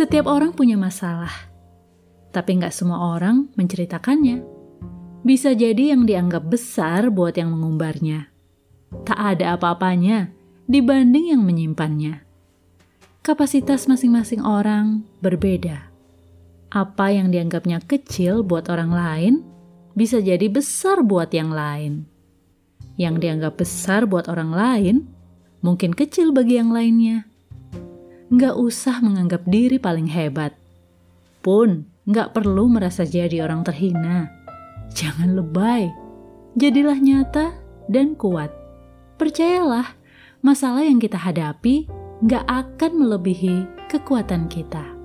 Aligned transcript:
Setiap 0.00 0.32
orang 0.32 0.56
punya 0.56 0.80
masalah, 0.80 1.52
tapi 2.32 2.56
nggak 2.56 2.72
semua 2.72 3.20
orang 3.20 3.52
menceritakannya. 3.52 4.40
Bisa 5.20 5.52
jadi 5.52 5.92
yang 5.92 6.08
dianggap 6.08 6.48
besar 6.48 7.12
buat 7.12 7.36
yang 7.36 7.52
mengumbarnya. 7.52 8.32
Tak 9.04 9.20
ada 9.36 9.60
apa-apanya 9.60 10.32
dibanding 10.64 11.36
yang 11.36 11.44
menyimpannya. 11.44 12.24
Kapasitas 13.20 13.84
masing-masing 13.92 14.40
orang 14.40 15.04
berbeda. 15.20 15.92
Apa 16.72 17.12
yang 17.12 17.28
dianggapnya 17.28 17.84
kecil 17.84 18.40
buat 18.40 18.72
orang 18.72 18.96
lain 18.96 19.44
bisa 19.92 20.16
jadi 20.16 20.48
besar 20.48 21.04
buat 21.04 21.28
yang 21.28 21.52
lain. 21.52 22.08
Yang 22.96 23.20
dianggap 23.20 23.60
besar 23.60 24.08
buat 24.08 24.32
orang 24.32 24.48
lain 24.48 24.96
mungkin 25.60 25.92
kecil 25.92 26.32
bagi 26.32 26.56
yang 26.56 26.72
lainnya. 26.72 27.29
Nggak 28.30 28.54
usah 28.62 29.02
menganggap 29.02 29.42
diri 29.50 29.82
paling 29.82 30.06
hebat. 30.06 30.54
Pun 31.42 31.90
nggak 32.06 32.30
perlu 32.30 32.70
merasa 32.70 33.02
jadi 33.02 33.42
orang 33.42 33.66
terhina. 33.66 34.30
Jangan 34.94 35.34
lebay. 35.34 35.90
Jadilah 36.54 36.98
nyata 36.98 37.54
dan 37.90 38.14
kuat. 38.14 38.54
Percayalah, 39.18 39.98
masalah 40.46 40.86
yang 40.86 41.02
kita 41.02 41.18
hadapi 41.18 41.90
nggak 42.22 42.46
akan 42.46 42.92
melebihi 43.02 43.66
kekuatan 43.90 44.46
kita. 44.46 44.99